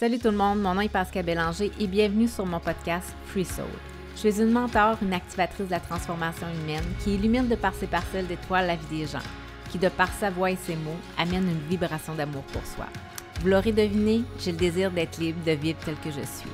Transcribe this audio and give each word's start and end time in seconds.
Salut 0.00 0.18
tout 0.18 0.30
le 0.30 0.36
monde, 0.38 0.62
mon 0.62 0.72
nom 0.72 0.80
est 0.80 0.88
Pascal 0.88 1.26
Bélanger 1.26 1.70
et 1.78 1.86
bienvenue 1.86 2.26
sur 2.26 2.46
mon 2.46 2.58
podcast 2.58 3.14
Free 3.26 3.44
Soul. 3.44 3.66
Je 4.14 4.30
suis 4.30 4.40
une 4.40 4.50
mentor, 4.50 4.96
une 5.02 5.12
activatrice 5.12 5.66
de 5.66 5.72
la 5.72 5.78
transformation 5.78 6.46
humaine 6.62 6.86
qui 7.04 7.16
illumine 7.16 7.48
de 7.48 7.54
par 7.54 7.74
ses 7.74 7.86
parcelles 7.86 8.26
d'étoiles 8.26 8.66
la 8.66 8.76
vie 8.76 9.00
des 9.00 9.06
gens, 9.06 9.18
qui 9.70 9.76
de 9.76 9.90
par 9.90 10.10
sa 10.14 10.30
voix 10.30 10.50
et 10.50 10.56
ses 10.56 10.74
mots 10.74 10.96
amène 11.18 11.46
une 11.50 11.68
vibration 11.68 12.14
d'amour 12.14 12.44
pour 12.44 12.64
soi. 12.64 12.86
Vous 13.42 13.48
l'aurez 13.48 13.72
deviné, 13.72 14.22
j'ai 14.38 14.52
le 14.52 14.56
désir 14.56 14.90
d'être 14.90 15.18
libre, 15.18 15.44
de 15.44 15.52
vivre 15.52 15.78
tel 15.84 15.96
que 15.96 16.10
je 16.10 16.24
suis. 16.24 16.50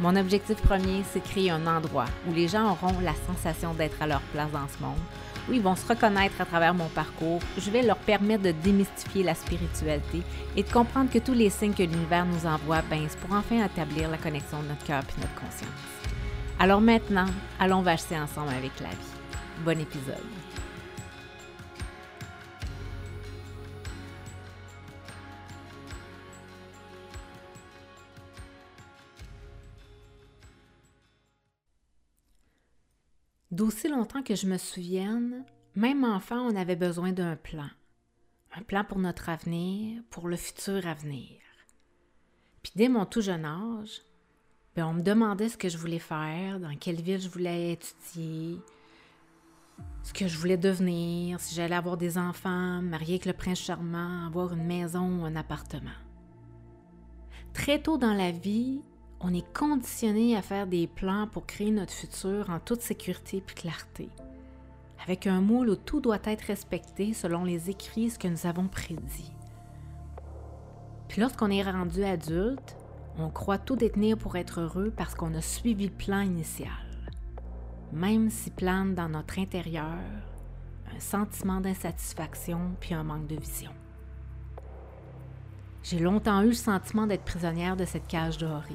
Mon 0.00 0.16
objectif 0.16 0.56
premier, 0.62 1.02
c'est 1.12 1.22
créer 1.22 1.50
un 1.50 1.66
endroit 1.66 2.06
où 2.26 2.32
les 2.32 2.48
gens 2.48 2.70
auront 2.70 2.98
la 3.02 3.14
sensation 3.26 3.74
d'être 3.74 4.00
à 4.00 4.06
leur 4.06 4.22
place 4.32 4.52
dans 4.52 4.68
ce 4.68 4.82
monde, 4.82 4.96
où 5.48 5.52
ils 5.52 5.62
vont 5.62 5.76
se 5.76 5.86
reconnaître 5.86 6.40
à 6.40 6.44
travers 6.44 6.74
mon 6.74 6.88
parcours. 6.88 7.40
Je 7.58 7.70
vais 7.70 7.82
leur 7.82 7.96
permettre 7.96 8.42
de 8.42 8.52
démystifier 8.52 9.22
la 9.22 9.34
spiritualité 9.34 10.22
et 10.56 10.62
de 10.62 10.70
comprendre 10.70 11.10
que 11.10 11.18
tous 11.18 11.34
les 11.34 11.50
signes 11.50 11.74
que 11.74 11.82
l'univers 11.82 12.26
nous 12.26 12.46
envoie, 12.46 12.82
ben, 12.90 13.06
c'est 13.08 13.18
pour 13.18 13.36
enfin 13.36 13.64
établir 13.64 14.10
la 14.10 14.18
connexion 14.18 14.62
de 14.62 14.68
notre 14.68 14.84
cœur 14.84 15.02
et 15.02 15.20
notre 15.20 15.34
conscience. 15.34 15.70
Alors 16.58 16.80
maintenant, 16.80 17.26
allons 17.60 17.82
vacher 17.82 18.18
ensemble 18.18 18.50
avec 18.50 18.72
la 18.80 18.88
vie. 18.88 19.64
Bon 19.64 19.78
épisode. 19.78 20.55
D'aussi 33.56 33.88
longtemps 33.88 34.22
que 34.22 34.34
je 34.34 34.46
me 34.46 34.58
souvienne, 34.58 35.42
même 35.74 36.04
enfant, 36.04 36.42
on 36.42 36.56
avait 36.56 36.76
besoin 36.76 37.12
d'un 37.12 37.36
plan. 37.36 37.70
Un 38.54 38.60
plan 38.60 38.84
pour 38.84 38.98
notre 38.98 39.30
avenir, 39.30 40.02
pour 40.10 40.28
le 40.28 40.36
futur 40.36 40.86
avenir. 40.86 41.40
Puis 42.62 42.72
dès 42.76 42.90
mon 42.90 43.06
tout 43.06 43.22
jeune 43.22 43.46
âge, 43.46 44.02
ben, 44.74 44.84
on 44.84 44.92
me 44.92 45.00
demandait 45.00 45.48
ce 45.48 45.56
que 45.56 45.70
je 45.70 45.78
voulais 45.78 45.98
faire, 45.98 46.60
dans 46.60 46.76
quelle 46.76 47.00
ville 47.00 47.18
je 47.18 47.30
voulais 47.30 47.72
étudier, 47.72 48.60
ce 50.02 50.12
que 50.12 50.28
je 50.28 50.36
voulais 50.36 50.58
devenir, 50.58 51.40
si 51.40 51.54
j'allais 51.54 51.76
avoir 51.76 51.96
des 51.96 52.18
enfants, 52.18 52.82
marier 52.82 53.14
avec 53.14 53.24
le 53.24 53.32
prince 53.32 53.60
charmant, 53.60 54.26
avoir 54.26 54.52
une 54.52 54.66
maison 54.66 55.22
ou 55.22 55.24
un 55.24 55.34
appartement. 55.34 55.96
Très 57.54 57.80
tôt 57.80 57.96
dans 57.96 58.12
la 58.12 58.32
vie, 58.32 58.82
on 59.20 59.32
est 59.32 59.52
conditionné 59.54 60.36
à 60.36 60.42
faire 60.42 60.66
des 60.66 60.86
plans 60.86 61.26
pour 61.26 61.46
créer 61.46 61.70
notre 61.70 61.92
futur 61.92 62.50
en 62.50 62.60
toute 62.60 62.82
sécurité 62.82 63.38
et 63.38 63.40
clarté, 63.40 64.10
avec 65.02 65.26
un 65.26 65.40
moule 65.40 65.70
où 65.70 65.76
tout 65.76 66.00
doit 66.00 66.18
être 66.24 66.42
respecté 66.42 67.12
selon 67.12 67.44
les 67.44 67.70
écrits 67.70 68.10
ce 68.10 68.18
que 68.18 68.28
nous 68.28 68.46
avons 68.46 68.68
prédit. 68.68 69.32
Puis 71.08 71.20
lorsqu'on 71.20 71.50
est 71.50 71.62
rendu 71.62 72.04
adulte, 72.04 72.76
on 73.18 73.30
croit 73.30 73.58
tout 73.58 73.76
détenir 73.76 74.18
pour 74.18 74.36
être 74.36 74.60
heureux 74.60 74.92
parce 74.94 75.14
qu'on 75.14 75.34
a 75.34 75.40
suivi 75.40 75.86
le 75.86 75.92
plan 75.92 76.20
initial, 76.20 76.68
même 77.92 78.28
si 78.28 78.50
plane 78.50 78.94
dans 78.94 79.08
notre 79.08 79.38
intérieur 79.38 79.98
un 80.94 81.00
sentiment 81.00 81.60
d'insatisfaction 81.60 82.76
puis 82.80 82.94
un 82.94 83.02
manque 83.02 83.26
de 83.26 83.36
vision. 83.36 83.72
J'ai 85.82 86.00
longtemps 86.00 86.42
eu 86.42 86.48
le 86.48 86.52
sentiment 86.52 87.06
d'être 87.06 87.24
prisonnière 87.24 87.76
de 87.76 87.84
cette 87.84 88.08
cage 88.08 88.38
dorée 88.38 88.74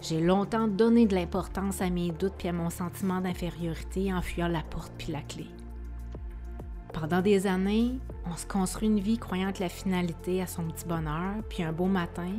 j'ai 0.00 0.20
longtemps 0.20 0.68
donné 0.68 1.06
de 1.06 1.14
l'importance 1.14 1.80
à 1.80 1.90
mes 1.90 2.12
doutes 2.12 2.34
puis 2.38 2.48
à 2.48 2.52
mon 2.52 2.70
sentiment 2.70 3.20
d'infériorité 3.20 4.12
en 4.12 4.22
fuyant 4.22 4.48
la 4.48 4.62
porte 4.62 4.92
puis 4.96 5.12
la 5.12 5.22
clé. 5.22 5.46
Pendant 6.92 7.20
des 7.20 7.46
années, 7.46 7.98
on 8.30 8.36
se 8.36 8.46
construit 8.46 8.88
une 8.88 9.00
vie 9.00 9.18
croyant 9.18 9.52
que 9.52 9.60
la 9.60 9.68
finalité 9.68 10.40
a 10.40 10.46
son 10.46 10.64
petit 10.64 10.86
bonheur, 10.86 11.34
puis 11.48 11.62
un 11.62 11.72
beau 11.72 11.86
matin, 11.86 12.30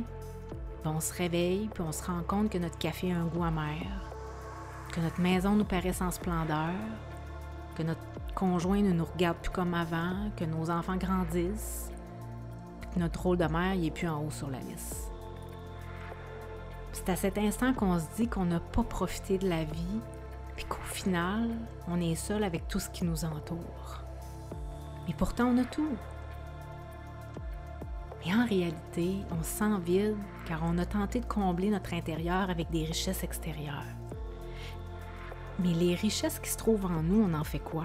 ben, 0.84 0.92
on 0.96 1.00
se 1.00 1.12
réveille 1.12 1.68
puis 1.72 1.82
on 1.86 1.92
se 1.92 2.02
rend 2.04 2.22
compte 2.26 2.50
que 2.50 2.58
notre 2.58 2.78
café 2.78 3.12
a 3.12 3.18
un 3.18 3.26
goût 3.26 3.44
amer, 3.44 3.86
que 4.92 5.00
notre 5.00 5.20
maison 5.20 5.54
nous 5.54 5.64
paraît 5.64 5.92
sans 5.92 6.10
splendeur, 6.10 6.74
que 7.76 7.82
notre 7.82 8.00
conjoint 8.34 8.82
ne 8.82 8.92
nous 8.92 9.04
regarde 9.04 9.36
plus 9.38 9.50
comme 9.50 9.74
avant, 9.74 10.30
que 10.36 10.44
nos 10.44 10.70
enfants 10.70 10.96
grandissent, 10.96 11.90
que 12.94 12.98
notre 12.98 13.22
rôle 13.22 13.36
de 13.36 13.44
mère 13.44 13.76
n'est 13.76 13.90
plus 13.90 14.08
en 14.08 14.24
haut 14.24 14.30
sur 14.30 14.50
la 14.50 14.58
liste. 14.60 15.09
C'est 16.92 17.08
à 17.08 17.16
cet 17.16 17.38
instant 17.38 17.72
qu'on 17.72 17.98
se 17.98 18.06
dit 18.16 18.28
qu'on 18.28 18.44
n'a 18.44 18.60
pas 18.60 18.82
profité 18.82 19.38
de 19.38 19.48
la 19.48 19.64
vie, 19.64 20.00
puis 20.56 20.64
qu'au 20.64 20.82
final, 20.82 21.48
on 21.88 22.00
est 22.00 22.14
seul 22.14 22.44
avec 22.44 22.68
tout 22.68 22.80
ce 22.80 22.90
qui 22.90 23.04
nous 23.04 23.24
entoure. 23.24 24.04
Mais 25.06 25.14
pourtant, 25.14 25.46
on 25.46 25.58
a 25.58 25.64
tout. 25.64 25.96
Mais 28.24 28.34
en 28.34 28.44
réalité, 28.44 29.16
on 29.30 29.42
se 29.42 29.48
sent 29.48 29.78
vide 29.84 30.16
car 30.44 30.60
on 30.62 30.76
a 30.78 30.84
tenté 30.84 31.20
de 31.20 31.26
combler 31.26 31.70
notre 31.70 31.94
intérieur 31.94 32.50
avec 32.50 32.70
des 32.70 32.84
richesses 32.84 33.24
extérieures. 33.24 33.84
Mais 35.58 35.72
les 35.72 35.94
richesses 35.94 36.38
qui 36.38 36.50
se 36.50 36.56
trouvent 36.56 36.86
en 36.86 37.02
nous, 37.02 37.22
on 37.22 37.34
en 37.34 37.44
fait 37.44 37.58
quoi? 37.58 37.84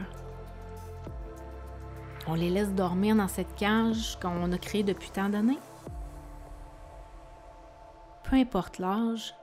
On 2.27 2.33
les 2.33 2.49
laisse 2.49 2.73
dormir 2.73 3.15
dans 3.15 3.27
cette 3.27 3.55
cage 3.55 4.17
qu'on 4.21 4.51
a 4.51 4.57
créée 4.57 4.83
depuis 4.83 5.09
tant 5.09 5.29
d'années? 5.29 5.59
Peu 8.29 8.37
importe 8.37 8.79
l'âge, 8.79 9.35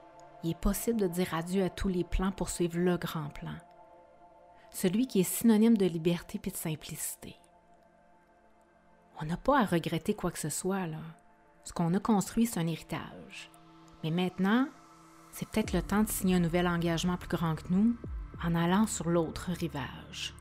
il 0.42 0.50
est 0.50 0.58
possible 0.58 1.00
de 1.00 1.06
dire 1.06 1.34
adieu 1.34 1.62
à 1.62 1.70
tous 1.70 1.88
les 1.88 2.02
plans 2.02 2.32
pour 2.32 2.48
suivre 2.48 2.78
le 2.78 2.96
grand 2.96 3.28
plan. 3.28 3.54
Celui 4.70 5.06
qui 5.06 5.20
est 5.20 5.24
synonyme 5.24 5.76
de 5.76 5.86
liberté 5.86 6.40
et 6.42 6.50
de 6.50 6.56
simplicité. 6.56 7.36
On 9.20 9.24
n'a 9.24 9.36
pas 9.36 9.60
à 9.60 9.64
regretter 9.64 10.14
quoi 10.14 10.32
que 10.32 10.38
ce 10.38 10.48
soit, 10.48 10.86
là. 10.86 10.98
Ce 11.62 11.72
qu'on 11.72 11.94
a 11.94 12.00
construit, 12.00 12.46
c'est 12.46 12.58
un 12.58 12.66
héritage. 12.66 13.50
Mais 14.02 14.10
maintenant, 14.10 14.66
c'est 15.30 15.48
peut-être 15.48 15.72
le 15.72 15.82
temps 15.82 16.02
de 16.02 16.08
signer 16.08 16.36
un 16.36 16.40
nouvel 16.40 16.66
engagement 16.66 17.16
plus 17.16 17.28
grand 17.28 17.54
que 17.54 17.68
nous 17.70 17.96
en 18.44 18.56
allant 18.56 18.88
sur 18.88 19.08
l'autre 19.08 19.50
rivage. 19.52 20.34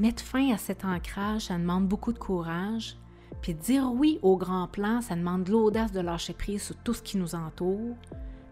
Mettre 0.00 0.24
fin 0.24 0.52
à 0.52 0.58
cet 0.58 0.84
ancrage, 0.84 1.42
ça 1.42 1.58
demande 1.58 1.86
beaucoup 1.86 2.12
de 2.12 2.18
courage, 2.18 2.96
puis 3.42 3.54
dire 3.54 3.90
oui 3.92 4.18
au 4.22 4.36
grand 4.36 4.68
plan, 4.68 5.00
ça 5.00 5.16
demande 5.16 5.48
l'audace 5.48 5.92
de 5.92 6.00
lâcher 6.00 6.34
prise 6.34 6.62
sur 6.62 6.76
tout 6.76 6.94
ce 6.94 7.02
qui 7.02 7.16
nous 7.16 7.34
entoure, 7.34 7.96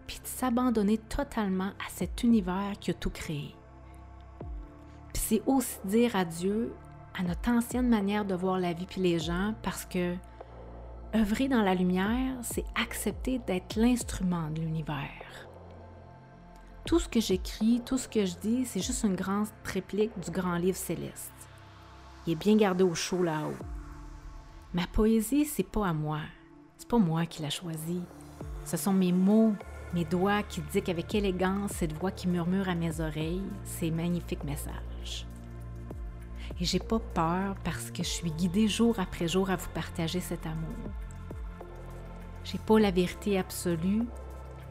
puis 0.07 0.19
de 0.19 0.27
s'abandonner 0.27 0.97
totalement 0.97 1.71
à 1.85 1.89
cet 1.89 2.23
univers 2.23 2.73
qui 2.79 2.91
a 2.91 2.93
tout 2.93 3.11
créé. 3.11 3.55
Puis 5.13 5.23
c'est 5.23 5.41
aussi 5.45 5.79
dire 5.85 6.15
adieu 6.15 6.73
à 7.17 7.23
notre 7.23 7.49
ancienne 7.49 7.89
manière 7.89 8.25
de 8.25 8.35
voir 8.35 8.59
la 8.59 8.73
vie 8.73 8.85
puis 8.85 9.01
les 9.01 9.19
gens 9.19 9.53
parce 9.61 9.85
que 9.85 10.15
œuvrer 11.15 11.47
dans 11.47 11.61
la 11.61 11.75
lumière, 11.75 12.35
c'est 12.41 12.65
accepter 12.75 13.39
d'être 13.39 13.75
l'instrument 13.75 14.49
de 14.51 14.61
l'univers. 14.61 15.47
Tout 16.85 16.99
ce 16.99 17.09
que 17.09 17.19
j'écris, 17.19 17.81
tout 17.85 17.97
ce 17.97 18.07
que 18.07 18.25
je 18.25 18.35
dis, 18.37 18.65
c'est 18.65 18.79
juste 18.79 19.03
une 19.03 19.15
grande 19.15 19.47
réplique 19.63 20.17
du 20.19 20.31
grand 20.31 20.55
livre 20.55 20.77
céleste. 20.77 21.31
Il 22.25 22.33
est 22.33 22.35
bien 22.35 22.55
gardé 22.55 22.83
au 22.83 22.95
chaud 22.95 23.23
là-haut. 23.23 23.53
Ma 24.71 24.85
poésie, 24.85 25.45
c'est 25.45 25.63
pas 25.63 25.87
à 25.87 25.93
moi. 25.93 26.19
C'est 26.77 26.87
pas 26.87 26.99
moi 26.99 27.25
qui 27.25 27.41
l'a 27.41 27.49
choisi. 27.49 28.03
Ce 28.65 28.77
sont 28.77 28.93
mes 28.93 29.11
mots, 29.11 29.55
mes 29.95 30.05
doigts 30.05 30.43
qui 30.43 30.61
disent 30.61 30.87
avec 30.87 31.15
élégance 31.15 31.71
cette 31.71 31.93
voix 31.93 32.11
qui 32.11 32.27
murmure 32.27 32.69
à 32.69 32.75
mes 32.75 33.01
oreilles 33.01 33.41
ces 33.63 33.89
magnifiques 33.89 34.43
messages. 34.43 35.25
Et 36.59 36.65
j'ai 36.65 36.77
pas 36.77 36.99
peur 36.99 37.55
parce 37.63 37.89
que 37.89 38.03
je 38.03 38.09
suis 38.09 38.29
guidée 38.29 38.67
jour 38.67 38.99
après 38.99 39.27
jour 39.27 39.49
à 39.49 39.55
vous 39.55 39.69
partager 39.69 40.19
cet 40.19 40.45
amour. 40.45 40.91
J'ai 42.43 42.59
pas 42.59 42.79
la 42.79 42.91
vérité 42.91 43.39
absolue, 43.39 44.03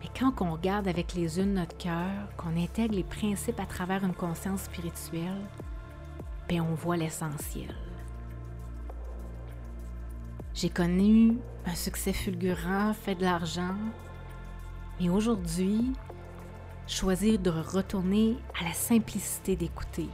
mais 0.01 0.09
quand 0.17 0.41
on 0.41 0.53
regarde 0.53 0.87
avec 0.87 1.15
les 1.15 1.39
yeux 1.39 1.45
de 1.45 1.51
notre 1.51 1.77
cœur, 1.77 2.29
qu'on 2.37 2.57
intègre 2.57 2.95
les 2.95 3.03
principes 3.03 3.59
à 3.59 3.67
travers 3.67 4.05
une 4.05 4.15
conscience 4.15 4.63
spirituelle, 4.63 5.45
ben 6.49 6.61
on 6.61 6.75
voit 6.75 6.97
l'essentiel. 6.97 7.75
J'ai 10.61 10.71
connu 10.71 11.39
un 11.67 11.75
succès 11.77 12.13
fulgurant, 12.13 12.93
fait 12.93 13.15
de 13.15 13.23
l'argent, 13.23 13.77
mais 15.01 15.09
aujourd'hui, 15.09 15.93
choisir 16.89 17.39
de 17.39 17.49
retourner 17.49 18.37
à 18.61 18.65
la 18.65 18.73
simplicité 18.73 19.55
d'écouter. 19.55 20.09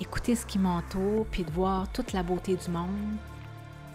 Écouter 0.00 0.36
ce 0.36 0.46
qui 0.46 0.60
m'entoure, 0.60 1.26
puis 1.32 1.42
de 1.42 1.50
voir 1.50 1.90
toute 1.90 2.12
la 2.12 2.22
beauté 2.22 2.54
du 2.54 2.70
monde, 2.70 3.16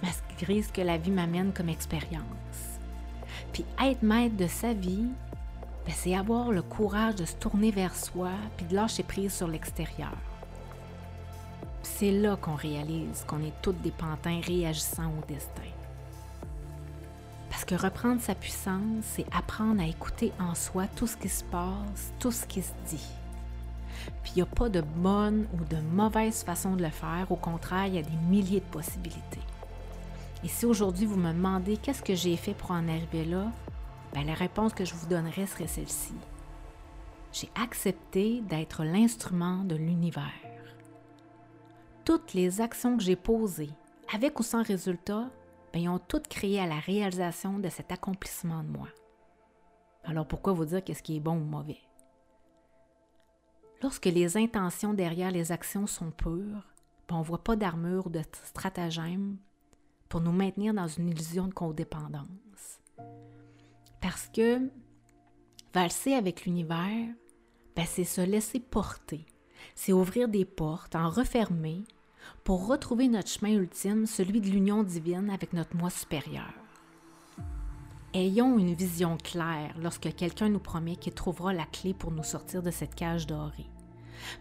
malgré 0.03 0.61
ce 0.61 0.73
que 0.73 0.81
la 0.81 0.97
vie 0.97 1.09
m'amène 1.09 1.53
comme 1.53 1.69
expérience. 1.69 2.81
Puis 3.53 3.63
être 3.81 4.03
maître 4.03 4.35
de 4.35 4.47
sa 4.47 4.73
vie, 4.73 5.07
ben, 5.85 5.93
c'est 5.95 6.17
avoir 6.17 6.51
le 6.51 6.63
courage 6.63 7.15
de 7.15 7.23
se 7.23 7.37
tourner 7.37 7.71
vers 7.71 7.95
soi, 7.95 8.31
puis 8.57 8.65
de 8.65 8.75
lâcher 8.75 9.03
prise 9.03 9.33
sur 9.33 9.47
l'extérieur. 9.47 10.17
C'est 11.83 12.11
là 12.11 12.35
qu'on 12.35 12.55
réalise 12.55 13.23
qu'on 13.27 13.41
est 13.41 13.53
toutes 13.61 13.81
des 13.81 13.91
pantins 13.91 14.39
réagissant 14.45 15.11
au 15.19 15.25
destin. 15.27 15.61
Parce 17.49 17.65
que 17.65 17.75
reprendre 17.75 18.21
sa 18.21 18.33
puissance, 18.33 19.03
c'est 19.03 19.25
apprendre 19.35 19.81
à 19.81 19.85
écouter 19.85 20.31
en 20.39 20.55
soi 20.55 20.87
tout 20.95 21.07
ce 21.07 21.17
qui 21.17 21.29
se 21.29 21.43
passe, 21.43 22.13
tout 22.19 22.31
ce 22.31 22.45
qui 22.45 22.61
se 22.61 22.71
dit. 22.87 23.07
Puis 24.23 24.33
il 24.33 24.35
n'y 24.37 24.41
a 24.41 24.45
pas 24.45 24.69
de 24.69 24.81
bonne 24.81 25.47
ou 25.53 25.63
de 25.65 25.79
mauvaise 25.93 26.43
façon 26.43 26.75
de 26.75 26.83
le 26.83 26.89
faire, 26.89 27.27
au 27.29 27.35
contraire, 27.35 27.87
il 27.87 27.95
y 27.95 27.99
a 27.99 28.03
des 28.03 28.17
milliers 28.29 28.61
de 28.61 28.65
possibilités. 28.65 29.41
Et 30.43 30.47
si 30.47 30.65
aujourd'hui 30.65 31.05
vous 31.05 31.17
me 31.17 31.33
demandez 31.33 31.77
qu'est-ce 31.77 32.01
que 32.01 32.15
j'ai 32.15 32.35
fait 32.35 32.53
pour 32.53 32.71
en 32.71 32.87
arriver 32.87 33.25
là, 33.25 33.51
ben, 34.13 34.25
la 34.25 34.33
réponse 34.33 34.73
que 34.73 34.85
je 34.85 34.95
vous 34.95 35.07
donnerai 35.07 35.45
serait 35.45 35.67
celle-ci. 35.67 36.13
J'ai 37.31 37.49
accepté 37.61 38.41
d'être 38.41 38.83
l'instrument 38.83 39.63
de 39.63 39.75
l'univers. 39.75 40.50
Toutes 42.03 42.33
les 42.33 42.61
actions 42.61 42.97
que 42.97 43.03
j'ai 43.03 43.15
posées, 43.15 43.69
avec 44.13 44.39
ou 44.39 44.43
sans 44.43 44.63
résultat, 44.63 45.29
ils 45.73 45.87
ont 45.87 45.99
toutes 45.99 46.27
créé 46.27 46.59
à 46.59 46.67
la 46.67 46.79
réalisation 46.79 47.59
de 47.59 47.69
cet 47.69 47.91
accomplissement 47.91 48.63
de 48.63 48.69
moi. 48.69 48.87
Alors 50.03 50.27
pourquoi 50.27 50.53
vous 50.53 50.65
dire 50.65 50.83
qu'est-ce 50.83 51.03
qui 51.03 51.17
est 51.17 51.21
bon 51.21 51.37
ou 51.37 51.45
mauvais? 51.45 51.79
Lorsque 53.81 54.05
les 54.05 54.37
intentions 54.37 54.93
derrière 54.93 55.31
les 55.31 55.51
actions 55.51 55.87
sont 55.87 56.11
pures, 56.11 56.67
ben, 57.07 57.15
on 57.15 57.19
ne 57.19 57.23
voit 57.23 57.43
pas 57.43 57.55
d'armure 57.55 58.07
ou 58.07 58.09
de 58.09 58.21
stratagème 58.43 59.37
pour 60.09 60.21
nous 60.21 60.31
maintenir 60.31 60.73
dans 60.73 60.87
une 60.87 61.09
illusion 61.09 61.47
de 61.47 61.53
codépendance. 61.53 62.79
Parce 64.01 64.27
que 64.27 64.69
valser 65.73 66.13
avec 66.13 66.45
l'univers, 66.45 67.07
ben, 67.75 67.85
c'est 67.85 68.03
se 68.03 68.21
laisser 68.21 68.59
porter, 68.59 69.25
c'est 69.75 69.93
ouvrir 69.93 70.27
des 70.27 70.45
portes, 70.45 70.95
en 70.95 71.09
refermer, 71.09 71.83
pour 72.43 72.67
retrouver 72.67 73.07
notre 73.07 73.29
chemin 73.29 73.51
ultime, 73.51 74.05
celui 74.05 74.41
de 74.41 74.49
l'union 74.49 74.83
divine 74.83 75.29
avec 75.29 75.53
notre 75.53 75.75
moi 75.75 75.89
supérieur. 75.89 76.53
Ayons 78.13 78.59
une 78.59 78.73
vision 78.73 79.17
claire 79.17 79.73
lorsque 79.81 80.13
quelqu'un 80.15 80.49
nous 80.49 80.59
promet 80.59 80.97
qu'il 80.97 81.13
trouvera 81.13 81.53
la 81.53 81.65
clé 81.65 81.93
pour 81.93 82.11
nous 82.11 82.23
sortir 82.23 82.61
de 82.61 82.71
cette 82.71 82.95
cage 82.95 83.25
dorée. 83.25 83.69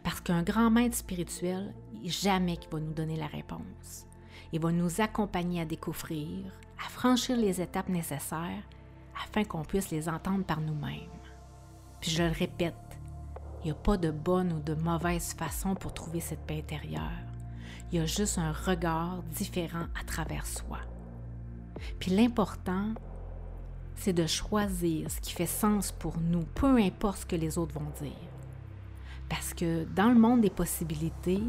Parce 0.03 0.21
qu'un 0.21 0.43
grand 0.43 0.71
maître 0.71 0.97
spirituel, 0.97 1.73
jamais 2.05 2.57
qu'il 2.57 2.71
va 2.71 2.81
nous 2.81 2.93
donner 2.93 3.17
la 3.17 3.29
réponse. 3.29 4.07
Il 4.53 4.61
va 4.61 4.73
nous 4.73 5.01
accompagner 5.01 5.61
à 5.61 5.65
découvrir, 5.65 6.45
à 6.85 6.89
franchir 6.89 7.37
les 7.37 7.61
étapes 7.61 7.89
nécessaires 7.89 8.65
afin 9.23 9.45
qu'on 9.45 9.63
puisse 9.63 9.91
les 9.91 10.09
entendre 10.09 10.45
par 10.45 10.61
nous-mêmes. 10.61 11.09
Puis 12.01 12.11
je 12.11 12.23
le 12.23 12.31
répète, 12.31 12.90
il 13.63 13.67
n'y 13.67 13.71
a 13.73 13.75
pas 13.75 13.97
de 13.97 14.11
bonne 14.11 14.53
ou 14.53 14.61
de 14.61 14.75
mauvaise 14.75 15.35
façon 15.35 15.75
pour 15.75 15.93
trouver 15.93 16.21
cette 16.21 16.41
paix 16.47 16.59
intérieure. 16.59 17.11
Il 17.93 17.99
y 17.99 18.03
a 18.03 18.07
juste 18.07 18.39
un 18.39 18.53
regard 18.53 19.23
différent 19.35 19.87
à 20.01 20.05
travers 20.05 20.47
soi. 20.47 20.79
Puis 21.99 22.11
l'important, 22.11 22.95
c'est 23.97 24.13
de 24.13 24.27
choisir 24.27 25.11
ce 25.11 25.21
qui 25.21 25.33
fait 25.33 25.47
sens 25.47 25.93
pour 25.93 26.19
nous, 26.19 26.45
peu 26.55 26.79
importe 26.79 27.19
ce 27.19 27.27
que 27.27 27.37
les 27.37 27.59
autres 27.59 27.79
vont 27.79 27.91
dire. 28.01 28.13
Parce 29.29 29.53
que 29.53 29.85
dans 29.85 30.09
le 30.09 30.19
monde 30.19 30.41
des 30.41 30.51
possibilités, 30.51 31.43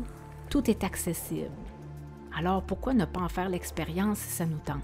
tout 0.50 0.69
est 0.69 0.84
accessible. 0.84 1.50
Alors 2.38 2.63
pourquoi 2.63 2.94
ne 2.94 3.06
pas 3.06 3.22
en 3.22 3.30
faire 3.30 3.50
l'expérience 3.50 4.19
si 4.19 4.30
ça 4.31 4.46
nous 4.46 4.60
tente? 4.60 4.81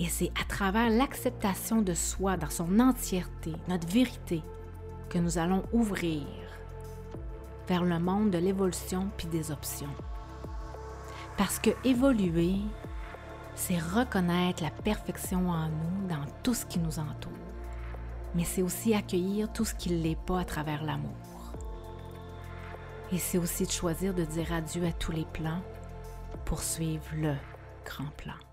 Et 0.00 0.06
c'est 0.06 0.30
à 0.40 0.44
travers 0.44 0.90
l'acceptation 0.90 1.82
de 1.82 1.94
soi 1.94 2.36
dans 2.36 2.50
son 2.50 2.78
entièreté, 2.78 3.52
notre 3.68 3.88
vérité, 3.88 4.42
que 5.08 5.18
nous 5.18 5.38
allons 5.38 5.64
ouvrir 5.72 6.22
vers 7.66 7.84
le 7.84 7.98
monde 7.98 8.30
de 8.30 8.38
l'évolution 8.38 9.08
puis 9.16 9.26
des 9.28 9.50
options. 9.50 9.94
Parce 11.36 11.58
que 11.58 11.70
évoluer, 11.84 12.56
c'est 13.54 13.78
reconnaître 13.78 14.62
la 14.62 14.70
perfection 14.70 15.50
en 15.50 15.68
nous 15.68 16.08
dans 16.08 16.24
tout 16.42 16.54
ce 16.54 16.66
qui 16.66 16.78
nous 16.78 16.98
entoure. 16.98 17.32
Mais 18.34 18.44
c'est 18.44 18.62
aussi 18.62 18.94
accueillir 18.94 19.52
tout 19.52 19.64
ce 19.64 19.74
qui 19.74 19.92
ne 19.92 20.02
l'est 20.02 20.18
pas 20.26 20.40
à 20.40 20.44
travers 20.44 20.84
l'amour. 20.84 21.12
Et 23.12 23.18
c'est 23.18 23.38
aussi 23.38 23.64
de 23.64 23.70
choisir 23.70 24.14
de 24.14 24.24
dire 24.24 24.52
adieu 24.52 24.84
à 24.86 24.92
tous 24.92 25.12
les 25.12 25.26
plans 25.32 25.62
pour 26.44 26.62
suivre 26.62 27.04
le 27.16 27.34
grand 27.84 28.10
plan. 28.16 28.47